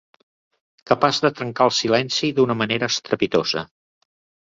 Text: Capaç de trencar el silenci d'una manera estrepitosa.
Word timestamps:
Capaç 0.91 1.19
de 1.27 1.31
trencar 1.41 1.69
el 1.71 1.75
silenci 1.81 2.33
d'una 2.41 2.59
manera 2.65 2.93
estrepitosa. 2.97 3.69